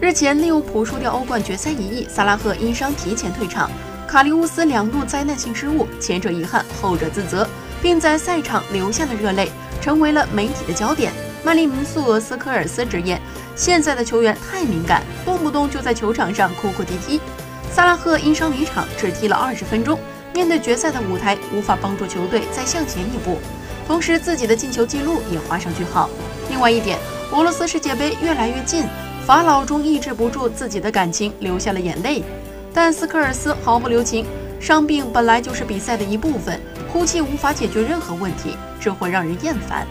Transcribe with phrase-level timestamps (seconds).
[0.00, 3.70] 日前，利物浦输掉欧冠决赛一役，萨拉赫因伤提前退场，
[4.06, 7.48] 卡利乌斯两度灾难性失误，前者遗憾，后者自责，
[7.80, 11.12] 并在赛场流下了热泪，成为了媒体的焦点。
[11.42, 13.20] 曼联名宿俄斯科尔斯直言，
[13.54, 17.20] 现在的球员太敏感，动不动就在球场上哭哭啼啼。
[17.70, 19.98] 萨拉赫因伤离场，只踢了二十分钟，
[20.34, 23.38] 面对决赛的舞台，无法帮助球队再向前一步，
[23.86, 26.10] 同时自己的进球记录也画上句号。
[26.50, 26.98] 另外一点，
[27.32, 28.84] 俄罗斯世界杯越来越近。
[29.26, 32.22] 法老终抑制不住自己的感情，流下了眼泪。
[32.74, 34.26] 但斯科尔斯毫不留情，
[34.60, 36.60] 伤病本来就是比赛的一部分，
[36.92, 39.86] 哭泣无法解决任何问题，只会让人厌烦。